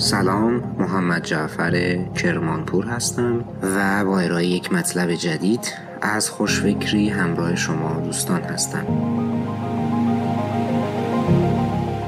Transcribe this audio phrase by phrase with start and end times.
[0.00, 8.00] سلام محمد جعفر کرمانپور هستم و با ارائه یک مطلب جدید از خوشفکری همراه شما
[8.00, 8.86] دوستان هستم.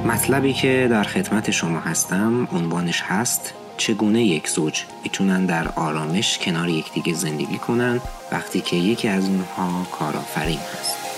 [0.07, 6.69] مطلبی که در خدمت شما هستم عنوانش هست چگونه یک زوج می‌تونن در آرامش کنار
[6.69, 8.01] یکدیگه زندگی کنن
[8.33, 11.10] وقتی که یکی از اونها کارآفرین هست؟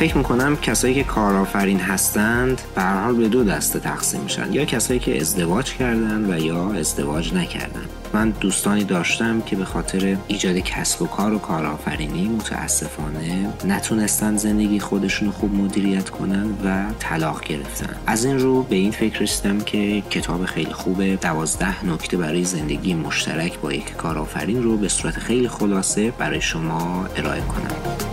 [0.00, 4.52] فکر می‌کنم کسایی که کارآفرین هستند به حال به دو دسته تقسیم میشن.
[4.52, 7.84] یا کسایی که ازدواج کردن و یا ازدواج نکردن.
[8.12, 14.80] من دوستانی داشتم که به خاطر ایجاد کسب و کار و کارآفرینی متاسفانه نتونستن زندگی
[14.80, 17.96] خودشون خوب مدیریت کنن و طلاق گرفتن.
[18.06, 21.16] از این رو به این فکر رسیدم که کتاب خیلی خوبه.
[21.16, 27.06] دوازده نکته برای زندگی مشترک با یک کارآفرین رو به صورت خیلی خلاصه برای شما
[27.16, 28.09] ارائه کنم.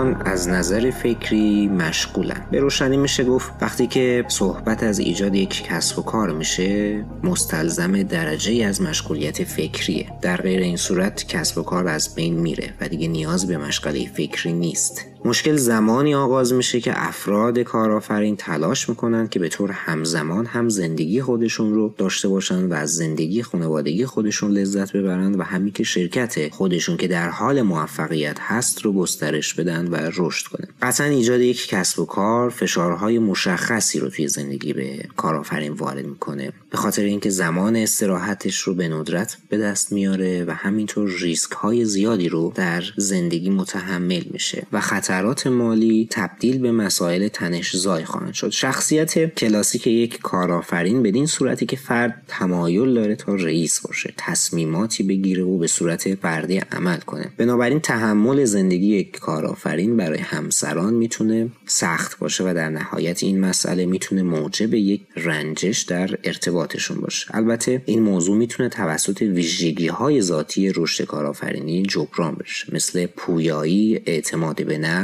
[0.00, 2.46] کارآفرینان از نظر فکری مشغولن.
[2.50, 8.02] به روشنی میشه گفت وقتی که صحبت از ایجاد یک کسب و کار میشه مستلزم
[8.02, 10.06] درجه از مشغولیت فکریه.
[10.22, 14.06] در غیر این صورت کسب و کار از بین میره و دیگه نیاز به مشغله
[14.06, 15.06] فکری نیست.
[15.24, 21.22] مشکل زمانی آغاز میشه که افراد کارآفرین تلاش می‌کنن که به طور همزمان هم زندگی
[21.22, 26.54] خودشون رو داشته باشن و از زندگی خانوادگی خودشون لذت ببرن و همین که شرکت
[26.54, 30.68] خودشون که در حال موفقیت هست رو گسترش بدن و رشد کنن.
[30.82, 36.52] قطعا ایجاد یک کسب و کار فشارهای مشخصی رو توی زندگی به کارآفرین وارد می‌کنه.
[36.70, 41.84] به خاطر اینکه زمان استراحتش رو به ندرت به دست میاره و همینطور ریسک های
[41.84, 48.50] زیادی رو در زندگی متحمل میشه و خطرات مالی تبدیل به مسائل تنشزای خواهند شد.
[48.50, 55.44] شخصیت کلاسیک یک کارآفرین بدین صورتی که فرد تمایل داره تا رئیس باشه تصمیماتی بگیره
[55.44, 57.32] و به صورت فردی عمل کنه.
[57.36, 63.86] بنابراین تحمل زندگی یک کارآفرین برای همسران می‌تونه سخت باشه و در نهایت این مسئله
[63.86, 67.26] می‌تونه موجب یک رنجش در ارتباطشون باشه.
[67.36, 74.64] البته این موضوع می‌تونه توسط ویژگی های ذاتی رشد کارآفرینی جبران بشه مثل پویایی اعتماد
[74.66, 74.99] به نفس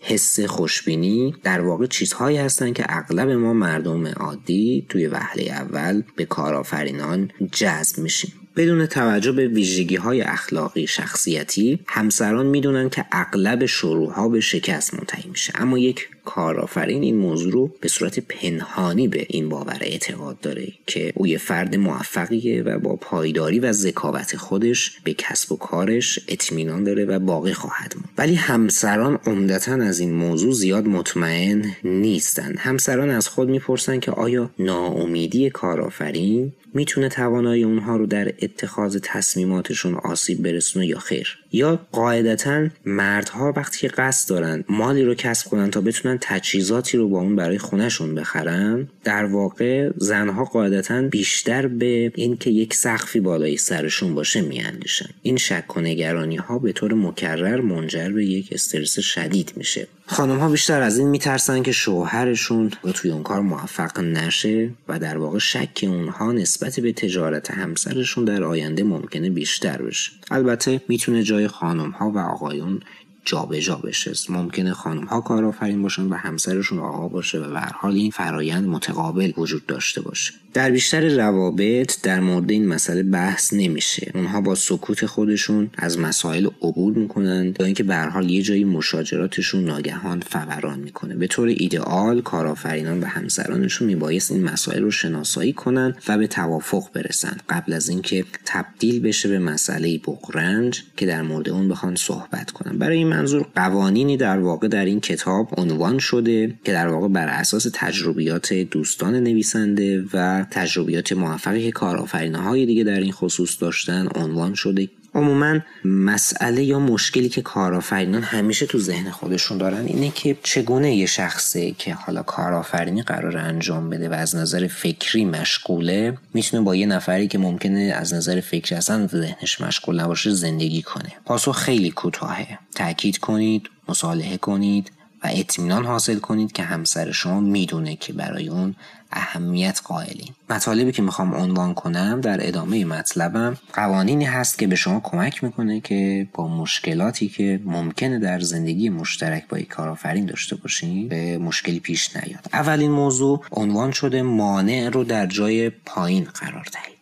[0.00, 6.24] حس خوشبینی در واقع چیزهایی هستند که اغلب ما مردم عادی توی وهله اول به
[6.24, 8.32] کارآفرینان جذب میشیم.
[8.56, 15.30] بدون توجه به ویژگی های اخلاقی شخصیتی همسران می‌دونن که اغلب شروعها به شکست منتهی
[15.30, 15.52] میشه.
[15.54, 21.12] اما یک کارآفرین این موضوع رو به صورت پنهانی به این باور اعتقاد داره که
[21.14, 26.84] او یه فرد موفقیه و با پایداری و ذکاوت خودش به کسب و کارش اطمینان
[26.84, 28.08] داره و باقی خواهد موند.
[28.18, 32.54] ولی همسران عمدتا از این موضوع زیاد مطمئن نیستن.
[32.58, 39.94] همسران از خود می‌پرسن که آیا ناامیدی کارآفرین می‌تونه توانایی اونها رو در اتخاذ تصمیماتشون
[39.94, 45.70] آسیب برسونه یا خیر؟ یا قاعدتا مردها وقتی که قصد دارن مالی رو کسب کنن
[45.70, 52.12] تا بتونن تجهیزاتی رو با اون برای خونهشون بخرن در واقع زنها قاعدتا بیشتر به
[52.14, 55.08] اینکه یک سقفی بالای سرشون باشه میاندیشن.
[55.22, 59.86] این شک و نگرانی ها به طور مکرر منجر به یک استرس شدید میشه.
[60.06, 65.18] خانم ها بیشتر از این میترسن که شوهرشون توی اون کار موفق نشه و در
[65.18, 70.12] واقع شک اونها نسبت به تجارت همسرشون در آینده ممکنه بیشتر بشه.
[70.30, 72.80] البته می‌تونه جای خانم ها و آقایون
[73.28, 74.12] جابجا جا بشه.
[74.28, 79.32] ممکنه خانم ها کارآفرین باشن و همسرشون آقا باشه و به حال این فرایند متقابل
[79.36, 80.32] وجود داشته باشه.
[80.58, 84.10] در بیشتر روابط در مورد این مسئله بحث نمیشه.
[84.14, 89.64] اونها با سکوت خودشون از مسائل عبور می‌کنن تا اینکه به حال یه جایی مشاجراتشون
[89.64, 91.14] ناگهان فوران می‌کنه.
[91.16, 96.84] به طور ایدئال کارآفرینان و همسرانشون میبایست این مسائل رو شناسایی کنن و به توافق
[96.92, 97.36] برسن.
[97.48, 102.78] قبل از اینکه تبدیل بشه به مسئله بغرنج که در مورد اون بخوان صحبت کنن.
[102.78, 107.28] برای این منظور قوانینی در واقع در این کتاب عنوان شده که در واقع بر
[107.28, 114.08] اساس تجربیات دوستان نویسنده و تجربیات موفقی که کارآفرینه های دیگه در این خصوص داشتن
[114.14, 114.88] عنوان شده.
[115.14, 121.06] عموما مسئله یا مشکلی که کارآفرینان همیشه تو ذهن خودشون دارن اینه که چگونه یه
[121.06, 126.86] شخصی که حالا کارآفرینی قرار انجام بده و از نظر فکری مشغوله می‌تونه با یه
[126.86, 131.12] نفری که ممکنه از نظر فکری اصلا ذهنش مشغول نباشه زندگی کنه.
[131.24, 132.58] پاسخ خیلی کوتاهه.
[132.74, 134.90] تاکید کنید مصالحه کنید.
[135.24, 138.74] و اطمینان حاصل کنید که همسر شما می‌دونه که برای اون
[139.12, 145.00] اهمیت قائلین مطالبی که می‌خوام عنوان کنم در ادامه مطلبم قوانینی هست که به شما
[145.00, 151.08] کمک می‌کنه که با مشکلاتی که ممکنه در زندگی مشترک با یک کارآفرین داشته باشین
[151.08, 152.48] به مشکلی پیش نیاد.
[152.52, 156.98] اولین موضوع عنوان شده مانع رو در جای پایین قرار دهید.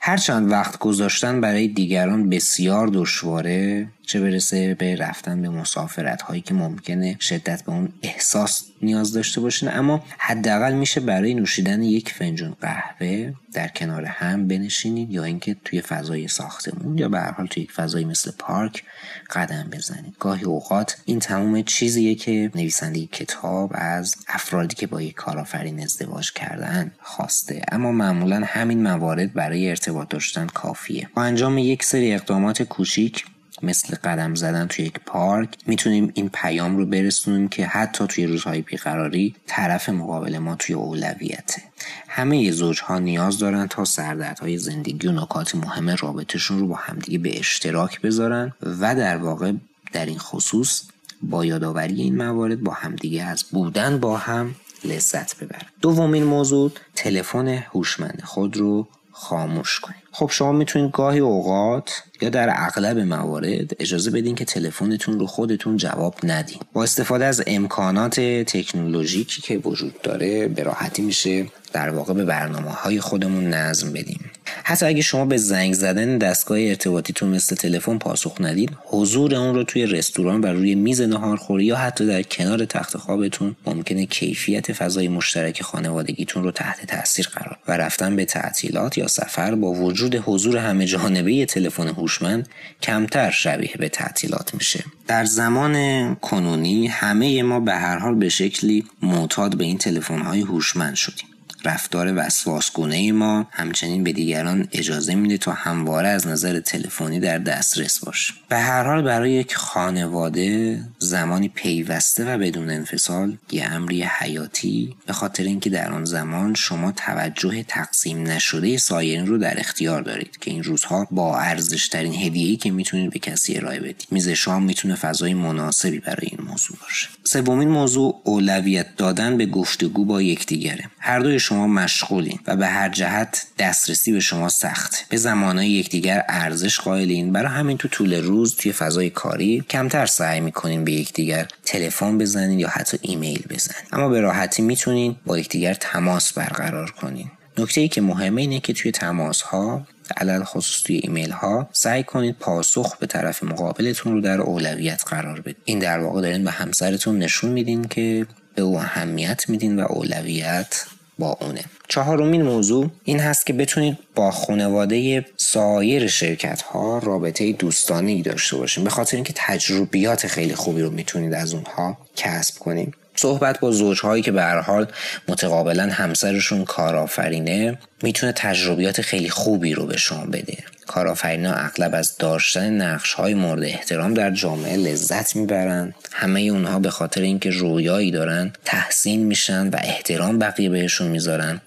[0.00, 6.54] هرچند وقت گذاشتن برای دیگران بسیار دشواره چه برسه به رفتن به مسافرت هایی که
[6.54, 9.68] ممکنه شدت به اون احساس نیاز داشته باشین.
[9.72, 15.80] اما حداقل میشه برای نوشیدن یک فنجون قهوه در کنار هم بنشینید یا اینکه توی
[15.80, 18.84] فضای ساختمون یا به هر حال توی یک فضایی مثل پارک
[19.30, 20.14] قدم بزنید.
[20.20, 26.32] گاهی اوقات این تمام چیزیه که نویسنده کتاب از افرادی که با یک کارآفرین ازدواج
[26.32, 27.62] کردن خواسته.
[27.72, 31.08] اما معمولا همین موارد برای ارتباط داشتن کافیه.
[31.14, 33.24] با انجام یک سری اقدامات کوچیک
[33.62, 38.60] مثل قدم زدن توی یک پارک می‌تونیم این پیام رو برسونیم که حتی توی روزهای
[38.60, 41.62] بیقراری طرف مقابل ما توی اولویته.
[42.08, 47.38] همه زوجها نیاز دارن تا سردردهای زندگی و نکات مهم رابطهشون رو با همدیگه به
[47.38, 49.52] اشتراک بذارن و در واقع
[49.92, 50.82] در این خصوص
[51.22, 54.54] با یادآوری این موارد با همدیگه از بودن با هم
[54.84, 55.66] لذت ببرن.
[55.80, 62.52] دومین موضوع تلفن هوشمند خود رو خاموش کنید خب شما می‌تونید گاهی اوقات یا در
[62.56, 66.58] اغلب موارد اجازه بدین که تلفنتون رو خودتون جواب ندین.
[66.72, 72.70] با استفاده از امکانات تکنولوژیکی که وجود داره به راحتی میشه در واقع به برنامه
[72.70, 74.30] های خودمون نظم بدیم
[74.64, 79.64] حتی اگه شما به زنگ زدن دستگاه ارتباطیتون مثل تلفن پاسخ ندید حضور اون رو
[79.64, 85.08] توی رستوران و روی میز نهارخوری یا حتی در کنار تخت خوابتون ممکنه کیفیت فضای
[85.08, 87.58] مشترک خانوادگیتون رو تحت تاثیر قرار.
[87.68, 92.48] و رفتن به تعطیلات یا سفر با وجود حضور همه جانبه تلفن هوشمند
[92.82, 94.84] کمتر شبیه به تعطیلات میشه.
[95.06, 100.40] در زمان کنونی همه ما به هر حال به شکلی معتاد به این تلفن های
[100.40, 101.31] هوشمند شدیم.
[101.64, 107.98] رفتار وسواسگونه ما همچنین به دیگران اجازه میده تا همواره از نظر تلفنی در دسترس
[108.04, 114.94] باشه به هر حال برای یک خانواده زمانی پیوسته و بدون انفصال یه امری حیاتی
[115.06, 120.38] به خاطر اینکه در آن زمان شما توجه تقسیم نشده سایرین رو در اختیار دارید
[120.40, 124.06] که این روزها با ارزش ترین هدیه‌ای که می‌تونید به کسی ارائه بدید.
[124.10, 127.08] میز شام می‌تونه فضای مناسبی برای این موضوع باشه.
[127.24, 130.84] سومین موضوع اولویت دادن به گفتگو با یکدیگره.
[130.98, 136.80] هر دوی مشغولین و به هر جهت دسترسی به شما سخت به زمانهای یکدیگر ارزش
[136.80, 137.32] قائلین.
[137.32, 142.58] برای همین تو طول روز توی فضای کاری کمتر سعی می‌کنین به یکدیگر تلفن بزنین
[142.58, 143.82] یا حتی ایمیل بزنین.
[143.92, 147.30] اما به راحتی می‌تونین با یکدیگر تماس برقرار کنین.
[147.58, 152.02] نکته ای که مهمه اینه که توی تماس ها علل خصوص توی ایمیل ها سعی
[152.02, 156.50] کنید پاسخ به طرف مقابلتون رو در اولویت قرار بدید این در واقع دارین به
[156.50, 160.84] همسرتون نشون میدین که به او اهمیت میدین و اولویت
[161.22, 161.64] با اونه.
[161.88, 168.84] چهارمین موضوع این هست که بتونید با خانواده سایر شرکت ها رابطه دوستانه داشته باشین.
[168.84, 174.22] به خاطر اینکه تجربیات خیلی خوبی رو می‌تونید از اونها کسب کنید صحبت با زوجهایی
[174.22, 174.86] که به هر حال
[175.28, 180.56] متقابلا همسرشون کارآفرینه می‌تونه تجربیات خیلی خوبی رو به شما بده.
[180.86, 186.90] کارآفرینا اغلب از داشتن نقش های مورد احترام در جامعه لذت می‌برن همه اونها به
[186.90, 191.60] خاطر اینکه رویایی دارن تحسین میشن و احترام بقیه بهشون می‌ذارن.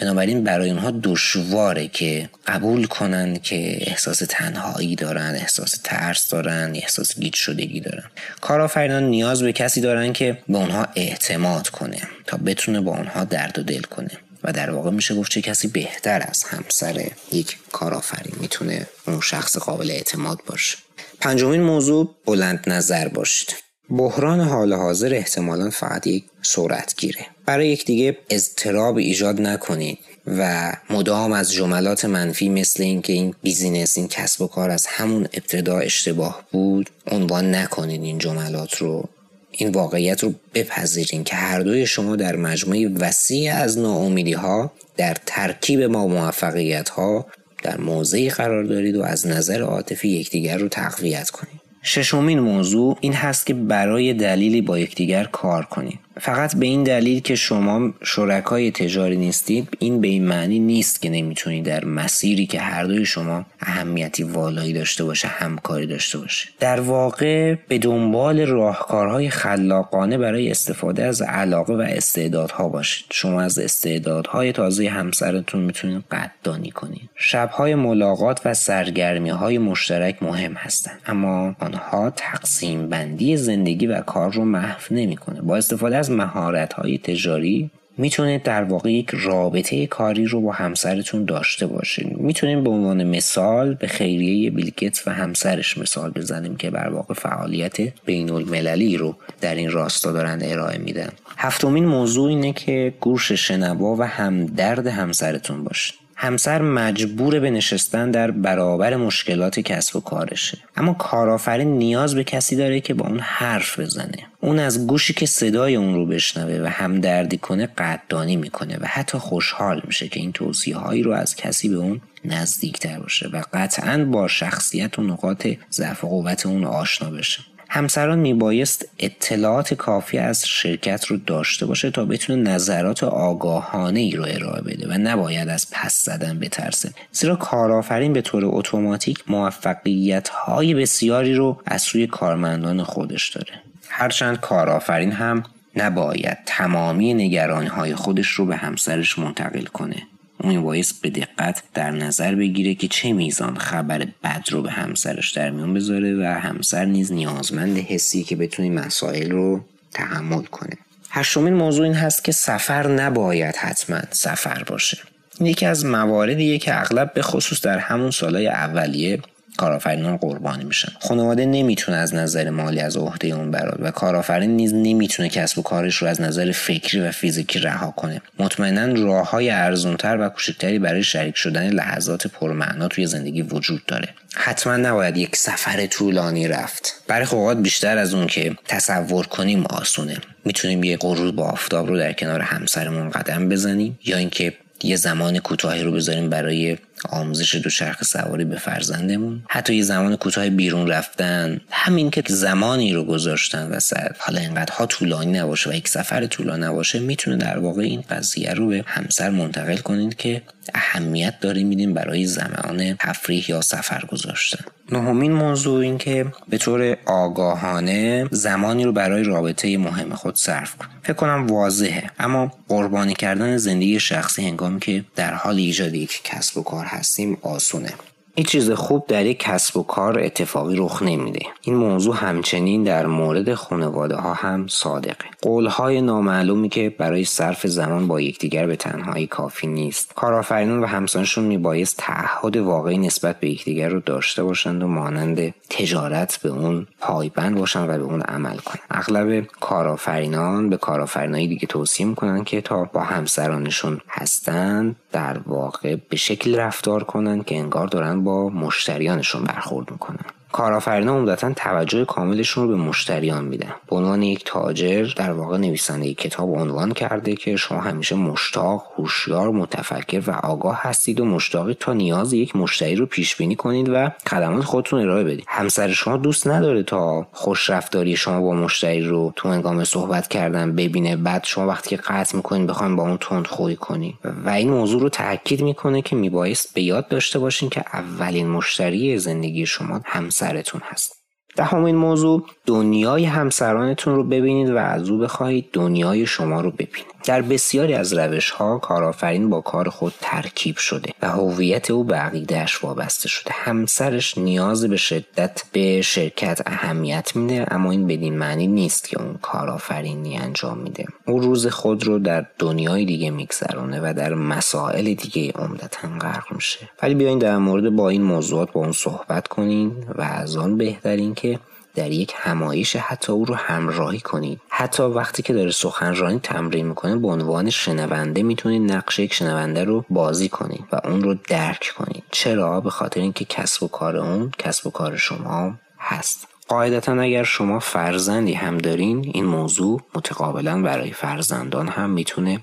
[0.00, 7.18] بنابراین برای اونها دشواره که قبول کنن که احساس تنهایی دارن احساس ترس دارن احساس
[7.18, 8.04] گیج شدگی دارن.
[8.40, 13.58] کارآفرینان نیاز به کسی دارن که به اونها اعتماد کنه تا بتونه با اونها درد
[13.58, 14.10] و دل کنه.
[14.44, 19.58] و در واقع میشه گفت چه کسی بهتر از همسر یک کارآفرین می‌تونه اون شخص
[19.58, 20.78] قابل اعتماد باشه.
[21.20, 23.54] پنجمین موضوع بلند نظر باشید.
[23.90, 31.32] بحران حال حاضر احتمالا فقط یک صورت گیره برای یکدیگه اضطراب ایجاد نکنید و مدام
[31.32, 36.44] از جملات منفی مثل اینکه این بیزینس این کسب و کار از همون ابتدا اشتباه
[36.52, 39.08] بود عنوان نکنید این جملات رو.
[39.52, 45.16] این واقعیت رو بپذیرین که هر دوی شما در مجموعه وسیع از ناامیدی ها در
[45.26, 47.26] ترکیب ما موفقیت ها
[47.62, 51.60] در موضعی قرار دارید و از نظر عاطفی یکدیگر رو تقویت کنید.
[51.82, 55.98] ششمین موضوع این هست که برای دلیلی با یکدیگر کار کنید.
[56.20, 61.10] فقط به این دلیل که شما شرکای تجاری نیستید این به این معنی نیست که
[61.10, 66.48] نمی‌تونید در مسیری که هر دوی شما اهمیتی والایی داشته باشه همکاری داشته باشه.
[66.60, 73.06] در واقع به دنبال راهکارهای خلاقانه برای استفاده از علاقه و استعدادها باشید.
[73.10, 77.10] شما از استعدادهای تازه همسرتون می‌تونید قدردانی کنید.
[77.16, 84.32] شبهای ملاقات و سرگرمی های مشترک مهم هستند اما آنها تقسیم بندی زندگی و کار
[84.32, 85.40] رو محو نمی‌کنه.
[85.40, 91.24] با استفاده از مهارت های تجاری می‌تونید در واقع یک رابطه کاری رو با همسرتون
[91.24, 92.16] داشته باشین.
[92.16, 97.76] می‌تونیم به عنوان مثال به خیریه بیلگیتس و همسرش مثال بزنیم که بر واقع فعالیت
[98.04, 101.12] بین المللی رو در این راستا دارن ارائه میدن.
[101.36, 105.96] هفتمین موضوع اینه که گوش شنوا و همدرد همسرتون باشین.
[106.22, 110.58] همسر مجبور به نشستن در برابر مشکلات کسب و کارشه.
[110.76, 114.26] اما کارآفرین نیاز به کسی داره که با اون حرف بزنه.
[114.40, 119.18] اون از گوشی که صدای اون رو بشنوه و همدردی کنه قدردانی می‌کنه و حتی
[119.18, 124.04] خوشحال میشه که این توصیه هایی رو از کسی به اون نزدیکتر باشه و قطعا
[124.04, 127.42] با شخصیت و نقاط ضعف و قوت اون آشنا بشه.
[127.74, 134.24] همسران میبایست اطلاعات کافی از شرکت رو داشته باشه تا بتونه نظرات آگاهانه ای رو
[134.28, 136.90] ارائه بده و نباید از پس زدن بترسه.
[137.12, 143.62] زیرا کارآفرین به طور اتوماتیک موفقیت های بسیاری رو از سوی کارمندان خودش داره.
[143.88, 145.42] هرچند کارآفرین هم
[145.76, 150.02] نباید تمامی نگرانی های خودش رو به همسرش منتقل کنه.
[150.42, 155.30] اون باعث به دقت در نظر بگیره که چه میزان خبر بد رو به همسرش
[155.30, 160.78] در میون بذاره و همسر نیز نیازمند حسی که بتونی مسائل رو تحمل کنه.
[161.10, 164.98] هشتمین موضوع این هست که سفر نباید حتما سفر باشه.
[165.40, 169.18] یکی از مواردیه که اغلب به خصوص در همون سالهای اولیه
[169.62, 170.92] کارآفرینان قربانی میشن.
[171.00, 175.62] خانواده نمی‌تونه از نظر مالی از عهده اون براد و کارآفرین نیز نمی‌تونه کسب و
[175.62, 178.22] کارش رو از نظر فکری و فیزیکی رها کنه.
[178.38, 184.08] مطمئنا راه های ارزونتر و کوچکتری برای شریک شدن لحظات پرمعنا توی زندگی وجود داره.
[184.34, 187.02] حتما نباید یک سفر طولانی رفت.
[187.08, 190.16] برای اوقات بیشتر از اون که تصور کنیم آسونه.
[190.44, 194.52] می‌تونیم یه غروب با آفتاب رو در کنار همسرمون قدم بزنیم یا اینکه
[194.84, 196.78] یه زمان کوتاهی رو بذاریم برای
[197.08, 199.42] آموزش دوچرخه سواری به فرزندمون.
[199.48, 201.60] حتی یه زمان کوتاه بیرون رفتن.
[201.70, 204.16] همین که زمانی رو گذاشتن وسط.
[204.18, 208.68] حالا اینقدرها طولانی نباشه و یک سفر طولانی نباشه می‌تونه در واقع این قضیه رو
[208.68, 210.42] به همسر منتقل کنید که
[210.74, 214.64] اهمیت داریم میدیم برای زمان تفریح یا سفر گذاشتن.
[214.92, 220.86] نهمین موضوع این که به طور آگاهانه زمانی رو برای رابطه مهم خود صرف کن
[221.02, 222.10] فکر کنم واضحه.
[222.18, 227.38] اما قربانی کردن زندگی شخصی هنگامی که در حال ایجاد یک کسب و کار هستیم
[227.42, 227.94] آسونه.
[228.34, 231.46] هیچ چیز خوب در یک کسب و کار اتفاقی رخ نمیده.
[231.62, 235.24] این موضوع همچنین در مورد خانواده ها هم صادقه.
[235.42, 240.12] قول های نامعلومی که برای صرف زمان با یکدیگر به تنهایی کافی نیست.
[240.14, 246.40] کارآفرینان و همسانشون میبایست تعهد واقعی نسبت به یکدیگر رو داشته باشند و مانند تجارت
[246.42, 248.82] به اون پایبند باشند و به اون عمل کنند.
[248.90, 256.16] اغلب کارآفرینان به کارآفرینایی دیگه توصیه می‌کنن که تا با همسرانشون هستند در واقع به
[256.16, 262.70] شکل رفتار کنند که انگار دارن با مشتریانشون برخورد می‌کنن کارآفرینان عمدتا توجه کاملشون رو
[262.70, 263.74] به مشتریان میدن.
[263.90, 268.84] به عنوان یک تاجر در واقع نویسنده یک کتاب عنوان کرده که شما همیشه مشتاق
[268.96, 273.88] هوشیار متفکر و آگاه هستید و مشتاقید تا نیاز یک مشتری رو پیش بینی کنید
[273.88, 275.44] و خدمات خودتون ارائه بدید.
[275.48, 280.76] همسر شما دوست نداره تا خوش رفتاری شما با مشتری رو تو هنگام صحبت کردن
[280.76, 281.16] ببینه.
[281.16, 283.46] بعد شما وقتی که قطع می‌کنید بخواید با اون تند
[283.80, 284.14] کنید.
[284.44, 289.18] و این موضوع رو تاکید می‌کنه که میبایست به یاد داشته باشین که اولین مشتری
[289.18, 291.16] زندگی شما همسر سرتون هست.
[291.56, 297.11] دهمین موضوع دنیای همسرانتون رو ببینید و از او بخواهید دنیای شما رو ببینید.
[297.24, 302.16] در بسیاری از روش ها کارآفرین با کار خود ترکیب شده و هویت او به
[302.16, 303.50] عقیدهش وابسته شده.
[303.54, 309.38] همسرش نیاز به شدت به شرکت اهمیت میده اما این بدین معنی نیست که اون
[309.42, 311.06] کارآفرینی انجام میده.
[311.26, 316.88] او روز خود رو در دنیای دیگه میگذرونه و در مسائل دیگه عمدتا غرق میشه.
[317.02, 321.34] ولی بیاین در مورد با این موضوعات با اون صحبت کنین و از آن بهترین
[321.34, 321.58] که
[321.94, 327.16] در یک همایش حتی او رو همراهی کنید حتی وقتی که داره سخنرانی تمرین می‌کنه
[327.16, 332.24] به عنوان شنونده می‌تونید نقش یک شنونده رو بازی کنید و اون رو درک کنید
[332.30, 336.48] چرا؟ به خاطر اینکه کسب و کار اون کسب و کار شما هست.
[336.68, 342.60] قاعدتا اگر شما فرزندی هم دارین این موضوع متقابلا برای فرزندان هم می‌تونه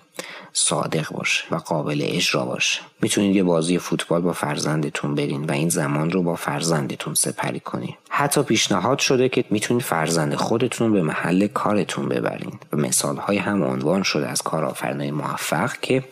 [0.54, 5.70] صادق باشه و قابل اجرا باشه می‌تونید یه بازی فوتبال با فرزندتون برین و این
[5.70, 11.48] زمان رو با فرزندتون سپری کنید حتی پیشنهاد شده که می‌تونید فرزند خودتون به محل
[11.48, 12.60] کارتون ببرین.
[12.74, 16.04] و مثال های هم عنوان شده از کارآفرینای موفق که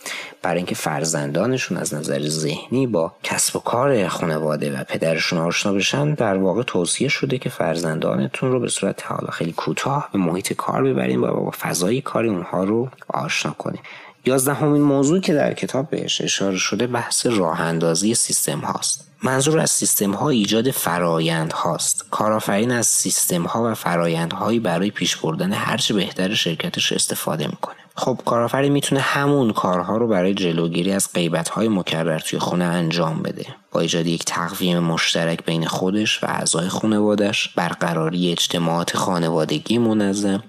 [0.42, 6.14] برای اینکه فرزندانشون از نظر ذهنی با کسب و کار خانواده و پدرشون آشنا بشن
[6.14, 10.84] در واقع توصیه شده که فرزندانتون رو به صورت حالا خیلی کوتاه به محیط کار
[10.84, 13.82] ببرین و با فضای کاری اونها رو آشنا کنین.
[14.28, 19.08] یازدهمین موضوع که در کتاب بهش اشاره شده بحث راه اندازی سیستم هاست.
[19.24, 22.06] منظور از سیستم ها ایجاد فرایند هاست.
[22.12, 27.76] کارآفرین از سیستم ها و فرایند هایی برای پیش بردن هرچه بهتر شرکتش استفاده می‌کنه.
[27.96, 33.22] خب کارآفرین می‌تونه همون کارها رو برای جلوگیری از غیبت های مکرر توی خونه انجام
[33.22, 33.46] بده.
[33.72, 40.44] با ایجاد یک تقویم مشترک بین خودش و اعضای خانوادش برقراری اجتماعات خانوادگی منظم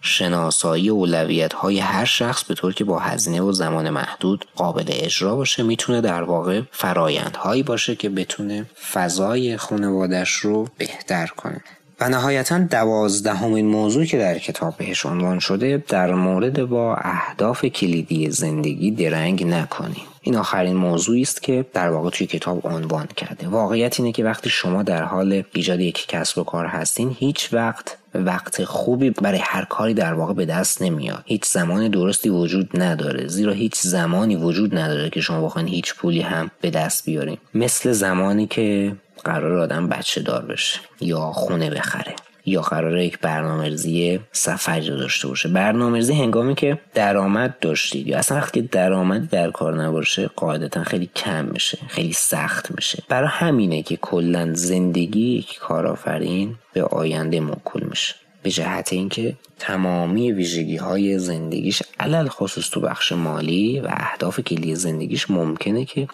[0.00, 5.36] شناسایی اولویت های هر شخص به طور که با هزینه و زمان محدود قابل اجرا
[5.36, 11.60] باشه می‌تونه در واقع فرایندهایی باشه که بتونه فضای خانوادش رو بهتر کنه.
[12.00, 18.30] و نهایتا دوازدهمین موضوع که در کتاب بهش عنوان شده در مورد با اهداف کلیدی
[18.30, 20.06] زندگی درنگ نکنیم.
[20.20, 23.48] این آخرین موضوعی است که در واقع توی کتاب عنوان کرده.
[23.48, 27.96] واقعیت اینه که وقتی شما در حال ایجاد یک کسب و کار هستین هیچ وقت
[28.18, 31.22] وقت خوبی برای هر کاری در واقع به دست نمیاد.
[31.26, 33.26] هیچ زمان درستی وجود نداره.
[33.26, 37.38] زیرا هیچ زمانی وجود نداره که شما بخواین هیچ پولی هم به دست بیارین.
[37.54, 42.14] مثل زمانی که قرار آدم بچه دار بشه یا خونه بخره.
[42.46, 45.48] یا قراره یک برنامه‌ریزی سفری داشته باشه.
[45.48, 51.44] برنامه‌ریزی هنگامی که درآمد داشتید یا اصلا وقتی درآمد در کار نباشه قاعدتا خیلی کم
[51.44, 53.02] میشه خیلی سخت میشه.
[53.08, 58.14] برای همینه که کلا زندگی یک کارآفرین به آینده موکول میشه.
[58.46, 64.74] به جهت اینکه تمامی ویژگی های زندگیش علل خصوص تو بخش مالی و اهداف کلی
[64.74, 66.08] زندگیش ممکنه که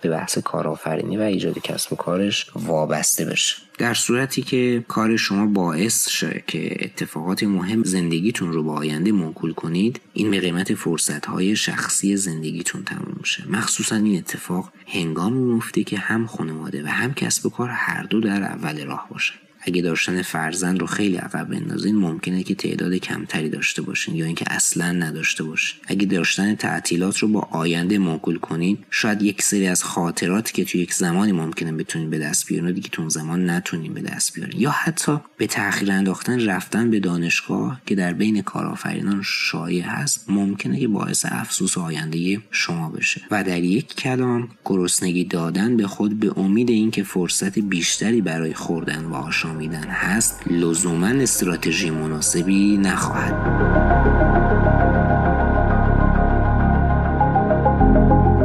[0.00, 3.56] به بحث کارآفرینی و ایجاد کسب و کارش وابسته بشه.
[3.78, 9.52] در صورتی که کار شما باعث شه که اتفاقات مهم زندگیتون رو با آینده موکول
[9.52, 13.44] کنید این به قیمت فرصت های شخصی زندگیتون تموم میشه.
[13.48, 18.20] مخصوصا این اتفاق هنگامی میفته که هم خانواده و هم کسب و کار هر دو
[18.20, 19.32] در اول راه باشه.
[19.62, 24.44] اگه داشتن فرزند رو خیلی عقب بندازین ممکنه که تعداد کمتری داشته باشین یا اینکه
[24.48, 25.80] اصلا نداشته باشین.
[25.86, 30.78] اگه داشتن تعطیلات رو با آینده موکول کنین شاید یک سری از خاطراتی که تو
[30.78, 34.60] یک زمانی ممکنه بتونین به دست بیارین دیگه تو زمان نتونین به دست بیارین.
[34.60, 40.80] یا حتی به تاخیر انداختن رفتن به دانشگاه که در بین کارآفرینان شایع هست ممکنه
[40.80, 43.20] که باعث افسوس آینده شما بشه.
[43.30, 49.04] و در یک کلام گرسنگی دادن به خود به امید اینکه فرصت بیشتری برای خوردن
[49.04, 49.14] و
[49.50, 53.34] آشامیدن هست لزوما استراتژی مناسبی نخواهد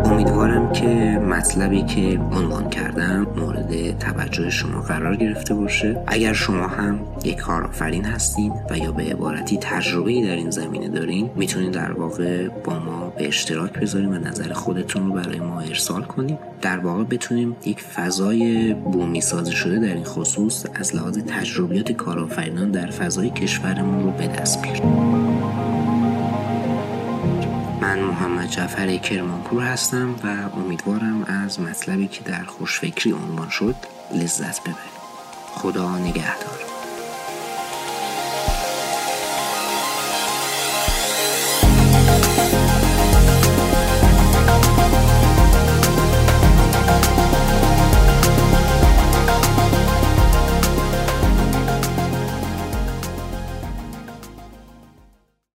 [0.06, 6.04] امیدوارم که مطلبی که عنوان کردم مورد توجه شما قرار گرفته باشه.
[6.08, 11.30] اگر شما هم یک کارآفرین هستین و یا به عبارتی تجربه در این زمینه دارین
[11.36, 16.04] می‌تونید در واقع با ما به اشتراک بذاریم و نظر خودتون رو برای ما ارسال
[16.04, 16.40] کنیم.
[16.62, 22.72] در واقع بتونیم یک فضای بومی سازی شده در این خصوص از لحاظ تجربیات کارآفرینان
[22.72, 24.84] در فضای کشورمون رو به دست بیاریم.
[27.82, 33.76] من محمد جعفر کرمانپور هستم و امیدوارم از مطلبی که در خوشفکری عنوان شد
[34.14, 34.96] لذت ببرید.
[35.52, 36.75] خدا نگهدار.